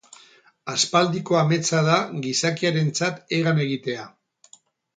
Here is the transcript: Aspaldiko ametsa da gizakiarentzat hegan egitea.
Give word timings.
Aspaldiko 0.71 1.37
ametsa 1.41 1.81
da 1.89 1.99
gizakiarentzat 2.25 3.23
hegan 3.37 3.63
egitea. 3.69 4.09